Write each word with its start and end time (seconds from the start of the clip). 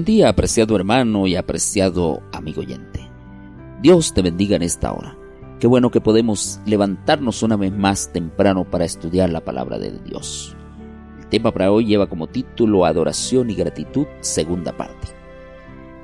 Buen 0.00 0.06
día, 0.06 0.30
apreciado 0.30 0.76
hermano 0.76 1.26
y 1.26 1.36
apreciado 1.36 2.22
amigo 2.32 2.62
oyente. 2.62 3.06
Dios 3.82 4.14
te 4.14 4.22
bendiga 4.22 4.56
en 4.56 4.62
esta 4.62 4.94
hora. 4.94 5.14
Qué 5.58 5.66
bueno 5.66 5.90
que 5.90 6.00
podemos 6.00 6.58
levantarnos 6.64 7.42
una 7.42 7.56
vez 7.56 7.70
más 7.70 8.10
temprano 8.10 8.64
para 8.64 8.86
estudiar 8.86 9.28
la 9.28 9.44
palabra 9.44 9.78
de 9.78 9.90
Dios. 9.90 10.56
El 11.18 11.26
tema 11.26 11.52
para 11.52 11.70
hoy 11.70 11.84
lleva 11.84 12.08
como 12.08 12.28
título 12.28 12.86
Adoración 12.86 13.50
y 13.50 13.54
Gratitud, 13.54 14.06
segunda 14.20 14.74
parte. 14.74 15.08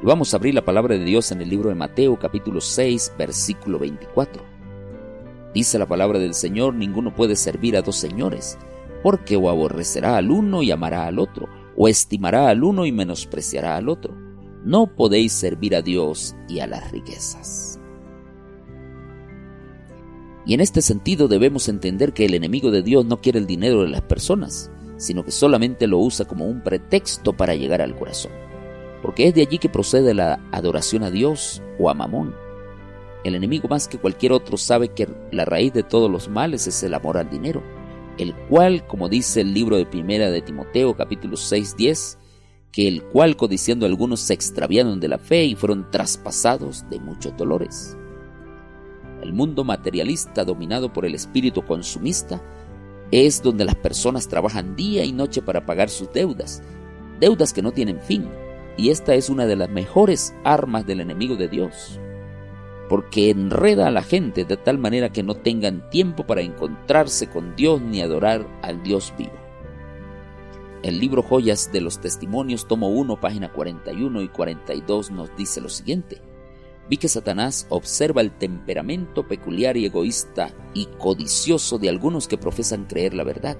Y 0.02 0.04
vamos 0.04 0.34
a 0.34 0.36
abrir 0.36 0.54
la 0.54 0.66
palabra 0.66 0.98
de 0.98 1.02
Dios 1.02 1.32
en 1.32 1.40
el 1.40 1.48
libro 1.48 1.70
de 1.70 1.74
Mateo 1.74 2.18
capítulo 2.18 2.60
6, 2.60 3.14
versículo 3.16 3.78
24. 3.78 4.44
Dice 5.54 5.78
la 5.78 5.86
palabra 5.86 6.18
del 6.18 6.34
Señor, 6.34 6.74
ninguno 6.74 7.14
puede 7.14 7.34
servir 7.34 7.78
a 7.78 7.80
dos 7.80 7.96
señores, 7.96 8.58
porque 9.02 9.36
o 9.36 9.48
aborrecerá 9.48 10.18
al 10.18 10.30
uno 10.30 10.62
y 10.62 10.70
amará 10.70 11.06
al 11.06 11.18
otro 11.18 11.48
o 11.76 11.88
estimará 11.88 12.48
al 12.48 12.64
uno 12.64 12.86
y 12.86 12.92
menospreciará 12.92 13.76
al 13.76 13.88
otro. 13.88 14.14
No 14.64 14.94
podéis 14.96 15.32
servir 15.32 15.76
a 15.76 15.82
Dios 15.82 16.34
y 16.48 16.60
a 16.60 16.66
las 16.66 16.90
riquezas. 16.90 17.78
Y 20.44 20.54
en 20.54 20.60
este 20.60 20.80
sentido 20.80 21.28
debemos 21.28 21.68
entender 21.68 22.12
que 22.12 22.24
el 22.24 22.34
enemigo 22.34 22.70
de 22.70 22.82
Dios 22.82 23.04
no 23.04 23.20
quiere 23.20 23.38
el 23.38 23.46
dinero 23.46 23.82
de 23.82 23.88
las 23.88 24.02
personas, 24.02 24.70
sino 24.96 25.24
que 25.24 25.32
solamente 25.32 25.86
lo 25.86 25.98
usa 25.98 26.24
como 26.24 26.46
un 26.46 26.62
pretexto 26.62 27.32
para 27.32 27.54
llegar 27.54 27.82
al 27.82 27.96
corazón. 27.96 28.32
Porque 29.02 29.28
es 29.28 29.34
de 29.34 29.42
allí 29.42 29.58
que 29.58 29.68
procede 29.68 30.14
la 30.14 30.40
adoración 30.52 31.02
a 31.02 31.10
Dios 31.10 31.62
o 31.78 31.90
a 31.90 31.94
Mamón. 31.94 32.34
El 33.24 33.34
enemigo 33.34 33.68
más 33.68 33.88
que 33.88 33.98
cualquier 33.98 34.32
otro 34.32 34.56
sabe 34.56 34.88
que 34.88 35.08
la 35.32 35.44
raíz 35.44 35.72
de 35.72 35.82
todos 35.82 36.10
los 36.10 36.28
males 36.28 36.66
es 36.66 36.82
el 36.84 36.94
amor 36.94 37.18
al 37.18 37.28
dinero 37.28 37.62
el 38.18 38.34
cual, 38.34 38.86
como 38.86 39.08
dice 39.08 39.42
el 39.42 39.52
libro 39.52 39.76
de 39.76 39.86
Primera 39.86 40.30
de 40.30 40.40
Timoteo 40.40 40.96
capítulo 40.96 41.36
6, 41.36 41.76
10, 41.76 42.18
que 42.72 42.88
el 42.88 43.02
cual 43.02 43.36
codiciando 43.36 43.86
algunos 43.86 44.20
se 44.20 44.34
extraviaron 44.34 45.00
de 45.00 45.08
la 45.08 45.18
fe 45.18 45.44
y 45.44 45.54
fueron 45.54 45.90
traspasados 45.90 46.88
de 46.90 46.98
muchos 46.98 47.36
dolores. 47.36 47.96
El 49.22 49.32
mundo 49.32 49.64
materialista 49.64 50.44
dominado 50.44 50.92
por 50.92 51.06
el 51.06 51.14
espíritu 51.14 51.62
consumista 51.62 52.42
es 53.10 53.42
donde 53.42 53.64
las 53.64 53.76
personas 53.76 54.28
trabajan 54.28 54.76
día 54.76 55.04
y 55.04 55.12
noche 55.12 55.42
para 55.42 55.64
pagar 55.64 55.88
sus 55.88 56.12
deudas, 56.12 56.62
deudas 57.20 57.52
que 57.52 57.62
no 57.62 57.72
tienen 57.72 58.00
fin, 58.00 58.28
y 58.76 58.90
esta 58.90 59.14
es 59.14 59.30
una 59.30 59.46
de 59.46 59.56
las 59.56 59.70
mejores 59.70 60.34
armas 60.44 60.86
del 60.86 61.00
enemigo 61.00 61.36
de 61.36 61.48
Dios 61.48 61.98
porque 62.88 63.30
enreda 63.30 63.88
a 63.88 63.90
la 63.90 64.02
gente 64.02 64.44
de 64.44 64.56
tal 64.56 64.78
manera 64.78 65.10
que 65.12 65.22
no 65.22 65.34
tengan 65.34 65.88
tiempo 65.90 66.26
para 66.26 66.42
encontrarse 66.42 67.28
con 67.28 67.56
Dios 67.56 67.80
ni 67.80 68.00
adorar 68.00 68.46
al 68.62 68.82
Dios 68.82 69.12
vivo. 69.18 69.32
El 70.82 71.00
libro 71.00 71.22
Joyas 71.22 71.72
de 71.72 71.80
los 71.80 72.00
Testimonios, 72.00 72.68
tomo 72.68 72.88
1, 72.90 73.20
página 73.20 73.52
41 73.52 74.22
y 74.22 74.28
42 74.28 75.10
nos 75.10 75.34
dice 75.36 75.60
lo 75.60 75.68
siguiente. 75.68 76.20
Vi 76.88 76.98
que 76.98 77.08
Satanás 77.08 77.66
observa 77.70 78.20
el 78.20 78.30
temperamento 78.30 79.26
peculiar 79.26 79.76
y 79.76 79.86
egoísta 79.86 80.54
y 80.74 80.86
codicioso 80.98 81.78
de 81.78 81.88
algunos 81.88 82.28
que 82.28 82.38
profesan 82.38 82.84
creer 82.84 83.14
la 83.14 83.24
verdad, 83.24 83.56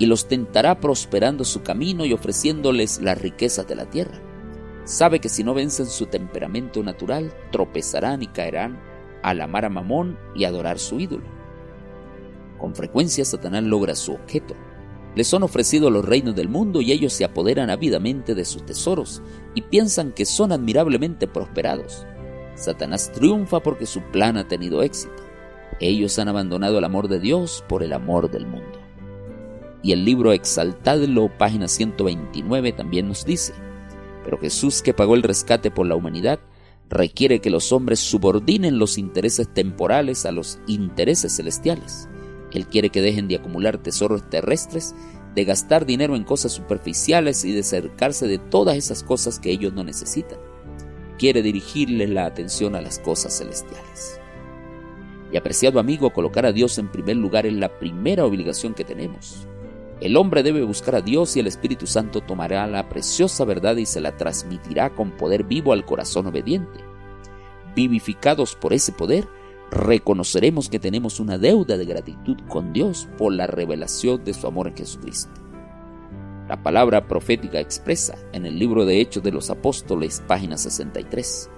y 0.00 0.06
los 0.06 0.26
tentará 0.26 0.80
prosperando 0.80 1.44
su 1.44 1.62
camino 1.62 2.04
y 2.04 2.12
ofreciéndoles 2.12 3.00
las 3.00 3.20
riquezas 3.20 3.68
de 3.68 3.76
la 3.76 3.88
tierra 3.88 4.33
Sabe 4.84 5.18
que 5.18 5.30
si 5.30 5.42
no 5.42 5.54
vencen 5.54 5.86
su 5.86 6.06
temperamento 6.06 6.82
natural, 6.82 7.32
tropezarán 7.50 8.22
y 8.22 8.26
caerán 8.26 8.78
al 9.22 9.40
amar 9.40 9.64
a 9.64 9.70
Mamón 9.70 10.18
y 10.34 10.44
adorar 10.44 10.78
su 10.78 11.00
ídolo. 11.00 11.24
Con 12.58 12.74
frecuencia 12.74 13.24
Satanás 13.24 13.62
logra 13.64 13.94
su 13.94 14.12
objeto. 14.12 14.54
Les 15.14 15.26
son 15.26 15.42
ofrecidos 15.42 15.90
los 15.90 16.04
reinos 16.04 16.34
del 16.34 16.48
mundo 16.48 16.82
y 16.82 16.92
ellos 16.92 17.12
se 17.12 17.24
apoderan 17.24 17.70
ávidamente 17.70 18.34
de 18.34 18.44
sus 18.44 18.66
tesoros 18.66 19.22
y 19.54 19.62
piensan 19.62 20.12
que 20.12 20.26
son 20.26 20.52
admirablemente 20.52 21.26
prosperados. 21.26 22.06
Satanás 22.54 23.10
triunfa 23.12 23.60
porque 23.60 23.86
su 23.86 24.02
plan 24.02 24.36
ha 24.36 24.48
tenido 24.48 24.82
éxito. 24.82 25.22
Ellos 25.80 26.18
han 26.18 26.28
abandonado 26.28 26.78
el 26.78 26.84
amor 26.84 27.08
de 27.08 27.20
Dios 27.20 27.64
por 27.68 27.82
el 27.82 27.92
amor 27.92 28.30
del 28.30 28.46
mundo. 28.46 28.78
Y 29.82 29.92
el 29.92 30.04
libro 30.04 30.32
Exaltadlo, 30.32 31.30
página 31.36 31.68
129, 31.68 32.72
también 32.72 33.08
nos 33.08 33.24
dice, 33.24 33.52
Jesús, 34.38 34.82
que 34.82 34.94
pagó 34.94 35.14
el 35.14 35.22
rescate 35.22 35.70
por 35.70 35.86
la 35.86 35.96
humanidad, 35.96 36.40
requiere 36.88 37.40
que 37.40 37.50
los 37.50 37.72
hombres 37.72 38.00
subordinen 38.00 38.78
los 38.78 38.98
intereses 38.98 39.52
temporales 39.52 40.26
a 40.26 40.32
los 40.32 40.58
intereses 40.66 41.36
celestiales. 41.36 42.08
Él 42.52 42.66
quiere 42.66 42.90
que 42.90 43.02
dejen 43.02 43.26
de 43.28 43.36
acumular 43.36 43.78
tesoros 43.78 44.28
terrestres, 44.30 44.94
de 45.34 45.44
gastar 45.44 45.86
dinero 45.86 46.14
en 46.14 46.24
cosas 46.24 46.52
superficiales 46.52 47.44
y 47.44 47.52
de 47.52 47.60
acercarse 47.60 48.28
de 48.28 48.38
todas 48.38 48.76
esas 48.76 49.02
cosas 49.02 49.40
que 49.40 49.50
ellos 49.50 49.72
no 49.72 49.82
necesitan. 49.82 50.38
Quiere 51.18 51.42
dirigirles 51.42 52.10
la 52.10 52.26
atención 52.26 52.76
a 52.76 52.80
las 52.80 52.98
cosas 52.98 53.36
celestiales. 53.36 54.20
Y 55.32 55.36
apreciado 55.36 55.80
amigo, 55.80 56.12
colocar 56.12 56.46
a 56.46 56.52
Dios 56.52 56.78
en 56.78 56.92
primer 56.92 57.16
lugar 57.16 57.46
es 57.46 57.54
la 57.54 57.78
primera 57.78 58.24
obligación 58.24 58.74
que 58.74 58.84
tenemos. 58.84 59.48
El 60.00 60.16
hombre 60.16 60.42
debe 60.42 60.62
buscar 60.62 60.96
a 60.96 61.00
Dios 61.00 61.36
y 61.36 61.40
el 61.40 61.46
Espíritu 61.46 61.86
Santo 61.86 62.20
tomará 62.20 62.66
la 62.66 62.88
preciosa 62.88 63.44
verdad 63.44 63.76
y 63.76 63.86
se 63.86 64.00
la 64.00 64.16
transmitirá 64.16 64.90
con 64.90 65.12
poder 65.12 65.44
vivo 65.44 65.72
al 65.72 65.84
corazón 65.84 66.26
obediente. 66.26 66.80
Vivificados 67.74 68.56
por 68.56 68.72
ese 68.72 68.92
poder, 68.92 69.28
reconoceremos 69.70 70.68
que 70.68 70.78
tenemos 70.78 71.20
una 71.20 71.38
deuda 71.38 71.76
de 71.76 71.84
gratitud 71.84 72.36
con 72.48 72.72
Dios 72.72 73.08
por 73.18 73.32
la 73.32 73.46
revelación 73.46 74.24
de 74.24 74.34
su 74.34 74.46
amor 74.46 74.68
en 74.68 74.76
Jesucristo. 74.76 75.40
La 76.48 76.62
palabra 76.62 77.08
profética 77.08 77.58
expresa 77.58 78.16
en 78.32 78.44
el 78.44 78.58
libro 78.58 78.84
de 78.84 79.00
Hechos 79.00 79.22
de 79.22 79.32
los 79.32 79.48
Apóstoles, 79.48 80.22
página 80.26 80.58
63. 80.58 81.50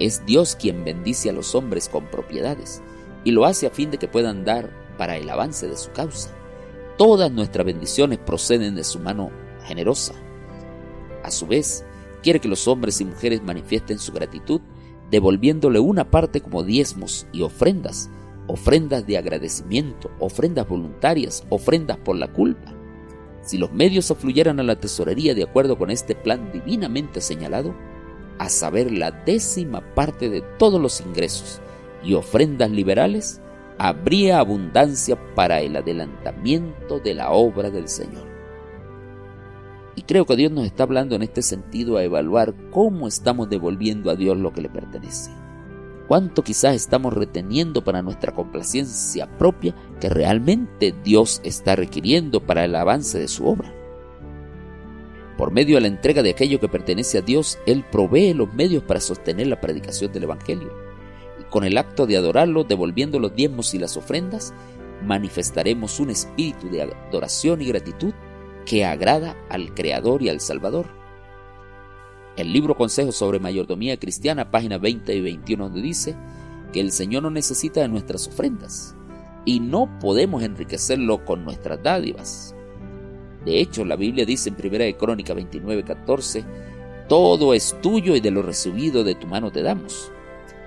Es 0.00 0.26
Dios 0.26 0.56
quien 0.56 0.84
bendice 0.84 1.30
a 1.30 1.32
los 1.32 1.54
hombres 1.54 1.88
con 1.88 2.06
propiedades 2.06 2.82
y 3.22 3.30
lo 3.30 3.44
hace 3.44 3.66
a 3.66 3.70
fin 3.70 3.90
de 3.92 3.98
que 3.98 4.08
puedan 4.08 4.44
dar 4.44 4.70
para 4.98 5.16
el 5.16 5.30
avance 5.30 5.68
de 5.68 5.76
su 5.76 5.92
causa. 5.92 6.30
Todas 6.96 7.32
nuestras 7.32 7.66
bendiciones 7.66 8.18
proceden 8.18 8.76
de 8.76 8.84
su 8.84 9.00
mano 9.00 9.30
generosa. 9.64 10.14
A 11.24 11.30
su 11.32 11.46
vez, 11.46 11.84
quiere 12.22 12.38
que 12.38 12.46
los 12.46 12.68
hombres 12.68 13.00
y 13.00 13.04
mujeres 13.04 13.42
manifiesten 13.42 13.98
su 13.98 14.12
gratitud 14.12 14.60
devolviéndole 15.10 15.80
una 15.80 16.10
parte 16.10 16.40
como 16.40 16.62
diezmos 16.62 17.26
y 17.32 17.42
ofrendas, 17.42 18.10
ofrendas 18.46 19.06
de 19.06 19.18
agradecimiento, 19.18 20.10
ofrendas 20.20 20.68
voluntarias, 20.68 21.44
ofrendas 21.48 21.96
por 21.98 22.16
la 22.16 22.32
culpa. 22.32 22.72
Si 23.42 23.58
los 23.58 23.72
medios 23.72 24.10
afluyeran 24.12 24.60
a 24.60 24.62
la 24.62 24.78
tesorería 24.78 25.34
de 25.34 25.42
acuerdo 25.42 25.76
con 25.76 25.90
este 25.90 26.14
plan 26.14 26.52
divinamente 26.52 27.20
señalado, 27.20 27.74
a 28.38 28.48
saber 28.48 28.92
la 28.92 29.10
décima 29.10 29.82
parte 29.94 30.28
de 30.28 30.42
todos 30.58 30.80
los 30.80 31.00
ingresos 31.00 31.60
y 32.04 32.14
ofrendas 32.14 32.70
liberales, 32.70 33.40
habría 33.78 34.38
abundancia 34.38 35.18
para 35.34 35.60
el 35.60 35.76
adelantamiento 35.76 37.00
de 37.00 37.14
la 37.14 37.30
obra 37.30 37.70
del 37.70 37.88
Señor. 37.88 38.26
Y 39.96 40.02
creo 40.02 40.26
que 40.26 40.36
Dios 40.36 40.52
nos 40.52 40.66
está 40.66 40.84
hablando 40.84 41.14
en 41.14 41.22
este 41.22 41.42
sentido 41.42 41.96
a 41.96 42.04
evaluar 42.04 42.54
cómo 42.70 43.06
estamos 43.06 43.48
devolviendo 43.48 44.10
a 44.10 44.16
Dios 44.16 44.36
lo 44.36 44.52
que 44.52 44.62
le 44.62 44.68
pertenece. 44.68 45.30
Cuánto 46.08 46.42
quizás 46.42 46.74
estamos 46.74 47.14
reteniendo 47.14 47.82
para 47.82 48.02
nuestra 48.02 48.34
complacencia 48.34 49.26
propia 49.38 49.74
que 50.00 50.08
realmente 50.08 50.94
Dios 51.02 51.40
está 51.44 51.76
requiriendo 51.76 52.40
para 52.40 52.64
el 52.64 52.74
avance 52.74 53.18
de 53.18 53.28
su 53.28 53.46
obra. 53.46 53.72
Por 55.38 55.50
medio 55.50 55.76
de 55.76 55.82
la 55.82 55.88
entrega 55.88 56.22
de 56.22 56.30
aquello 56.30 56.60
que 56.60 56.68
pertenece 56.68 57.18
a 57.18 57.22
Dios, 57.22 57.58
Él 57.66 57.84
provee 57.90 58.34
los 58.34 58.52
medios 58.52 58.82
para 58.82 59.00
sostener 59.00 59.46
la 59.46 59.60
predicación 59.60 60.12
del 60.12 60.24
Evangelio 60.24 60.93
con 61.54 61.62
el 61.62 61.78
acto 61.78 62.04
de 62.08 62.16
adorarlo, 62.16 62.64
devolviendo 62.64 63.20
los 63.20 63.36
diezmos 63.36 63.74
y 63.74 63.78
las 63.78 63.96
ofrendas, 63.96 64.52
manifestaremos 65.04 66.00
un 66.00 66.10
espíritu 66.10 66.68
de 66.68 66.82
adoración 66.82 67.62
y 67.62 67.66
gratitud 67.66 68.12
que 68.66 68.84
agrada 68.84 69.36
al 69.50 69.72
Creador 69.72 70.20
y 70.20 70.30
al 70.30 70.40
Salvador. 70.40 70.86
El 72.36 72.52
libro 72.52 72.76
Consejos 72.76 73.14
sobre 73.14 73.38
Mayordomía 73.38 73.96
Cristiana, 74.00 74.50
página 74.50 74.78
20 74.78 75.14
y 75.14 75.20
21, 75.20 75.64
donde 75.66 75.80
dice 75.80 76.16
que 76.72 76.80
el 76.80 76.90
Señor 76.90 77.22
no 77.22 77.30
necesita 77.30 77.82
de 77.82 77.88
nuestras 77.88 78.26
ofrendas 78.26 78.96
y 79.44 79.60
no 79.60 80.00
podemos 80.00 80.42
enriquecerlo 80.42 81.24
con 81.24 81.44
nuestras 81.44 81.80
dádivas. 81.80 82.52
De 83.44 83.60
hecho, 83.60 83.84
la 83.84 83.94
Biblia 83.94 84.26
dice 84.26 84.48
en 84.48 84.56
1 84.56 84.70
de 84.76 84.96
Crónica 84.96 85.34
29, 85.34 85.84
14, 85.84 86.44
todo 87.08 87.54
es 87.54 87.76
tuyo 87.80 88.16
y 88.16 88.20
de 88.20 88.32
lo 88.32 88.42
recibido 88.42 89.04
de 89.04 89.14
tu 89.14 89.28
mano 89.28 89.52
te 89.52 89.62
damos. 89.62 90.10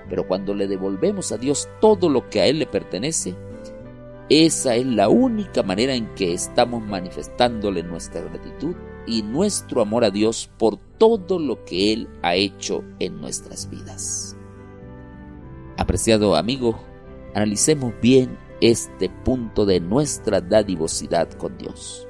Pero 0.09 0.27
cuando 0.27 0.53
le 0.53 0.67
devolvemos 0.67 1.31
a 1.31 1.37
Dios 1.37 1.67
todo 1.81 2.09
lo 2.09 2.29
que 2.29 2.41
a 2.41 2.45
Él 2.45 2.59
le 2.59 2.65
pertenece, 2.65 3.35
esa 4.29 4.75
es 4.75 4.85
la 4.85 5.07
única 5.07 5.63
manera 5.63 5.95
en 5.95 6.13
que 6.15 6.33
estamos 6.33 6.83
manifestándole 6.83 7.81
nuestra 7.83 8.21
gratitud 8.21 8.75
y 9.05 9.23
nuestro 9.23 9.81
amor 9.81 10.03
a 10.03 10.11
Dios 10.11 10.49
por 10.57 10.77
todo 10.97 11.39
lo 11.39 11.63
que 11.63 11.93
Él 11.93 12.09
ha 12.21 12.35
hecho 12.35 12.83
en 12.99 13.21
nuestras 13.21 13.69
vidas. 13.69 14.35
Apreciado 15.77 16.35
amigo, 16.35 16.77
analicemos 17.33 17.93
bien 18.01 18.37
este 18.59 19.09
punto 19.09 19.65
de 19.65 19.79
nuestra 19.79 20.41
dadivosidad 20.41 21.31
con 21.33 21.57
Dios. 21.57 22.07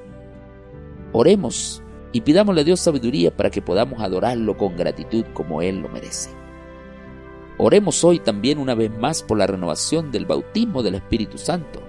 Oremos 1.12 1.82
y 2.12 2.22
pidámosle 2.22 2.62
a 2.62 2.64
Dios 2.64 2.80
sabiduría 2.80 3.36
para 3.36 3.50
que 3.50 3.62
podamos 3.62 4.00
adorarlo 4.00 4.56
con 4.56 4.76
gratitud 4.76 5.24
como 5.34 5.62
Él 5.62 5.80
lo 5.80 5.88
merece. 5.88 6.30
Oremos 7.60 8.04
hoy 8.04 8.20
también 8.20 8.58
una 8.58 8.76
vez 8.76 8.96
más 8.96 9.24
por 9.24 9.36
la 9.36 9.48
renovación 9.48 10.12
del 10.12 10.26
bautismo 10.26 10.84
del 10.84 10.94
Espíritu 10.94 11.38
Santo. 11.38 11.82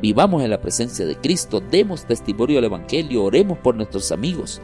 Vivamos 0.00 0.42
en 0.42 0.48
la 0.48 0.62
presencia 0.62 1.04
de 1.04 1.16
Cristo, 1.16 1.60
demos 1.60 2.06
testimonio 2.06 2.56
del 2.56 2.64
Evangelio, 2.64 3.24
oremos 3.24 3.58
por 3.58 3.74
nuestros 3.74 4.12
amigos. 4.12 4.62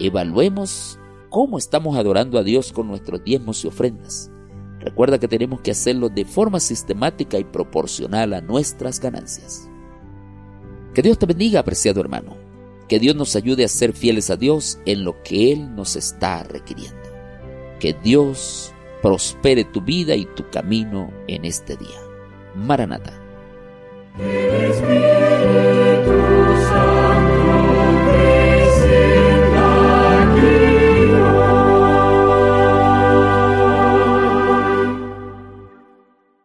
Evaluemos 0.00 0.98
cómo 1.28 1.58
estamos 1.58 1.98
adorando 1.98 2.38
a 2.38 2.42
Dios 2.42 2.72
con 2.72 2.88
nuestros 2.88 3.22
diezmos 3.22 3.62
y 3.62 3.68
ofrendas. 3.68 4.30
Recuerda 4.80 5.18
que 5.18 5.28
tenemos 5.28 5.60
que 5.60 5.72
hacerlo 5.72 6.08
de 6.08 6.24
forma 6.24 6.60
sistemática 6.60 7.38
y 7.38 7.44
proporcional 7.44 8.32
a 8.32 8.40
nuestras 8.40 9.00
ganancias. 9.00 9.68
Que 10.94 11.02
Dios 11.02 11.18
te 11.18 11.26
bendiga, 11.26 11.60
apreciado 11.60 12.00
hermano. 12.00 12.36
Que 12.88 12.98
Dios 12.98 13.14
nos 13.16 13.36
ayude 13.36 13.64
a 13.64 13.68
ser 13.68 13.92
fieles 13.92 14.30
a 14.30 14.36
Dios 14.36 14.78
en 14.86 15.04
lo 15.04 15.22
que 15.22 15.52
Él 15.52 15.74
nos 15.74 15.94
está 15.94 16.42
requiriendo. 16.42 16.96
Que 17.80 17.92
Dios 17.92 18.72
prospere 19.02 19.64
tu 19.64 19.80
vida 19.80 20.14
y 20.14 20.24
tu 20.26 20.48
camino 20.50 21.12
en 21.26 21.44
este 21.44 21.76
día. 21.76 22.00
Maranata. 22.54 23.12